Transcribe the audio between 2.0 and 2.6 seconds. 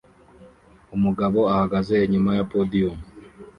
inyuma ya